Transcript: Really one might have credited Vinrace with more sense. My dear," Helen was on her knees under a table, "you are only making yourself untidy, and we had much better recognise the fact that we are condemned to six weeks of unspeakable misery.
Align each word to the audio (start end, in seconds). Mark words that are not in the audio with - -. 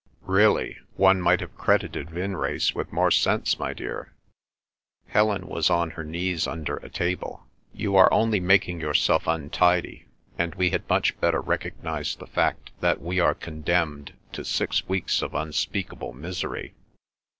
Really 0.25 0.79
one 0.95 1.21
might 1.21 1.41
have 1.41 1.55
credited 1.55 2.09
Vinrace 2.09 2.73
with 2.73 2.91
more 2.91 3.11
sense. 3.11 3.59
My 3.59 3.71
dear," 3.71 4.11
Helen 5.09 5.45
was 5.45 5.69
on 5.69 5.91
her 5.91 6.03
knees 6.03 6.47
under 6.47 6.77
a 6.77 6.89
table, 6.89 7.45
"you 7.71 7.95
are 7.95 8.11
only 8.11 8.39
making 8.39 8.79
yourself 8.81 9.27
untidy, 9.27 10.07
and 10.39 10.55
we 10.55 10.71
had 10.71 10.89
much 10.89 11.19
better 11.21 11.39
recognise 11.39 12.15
the 12.15 12.25
fact 12.25 12.71
that 12.79 12.99
we 12.99 13.19
are 13.19 13.35
condemned 13.35 14.13
to 14.33 14.43
six 14.43 14.87
weeks 14.87 15.21
of 15.21 15.35
unspeakable 15.35 16.13
misery. 16.13 16.73